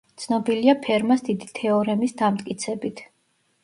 [0.21, 3.09] ცნობილია ფერმას დიდი თეორემის დამტკიცებით.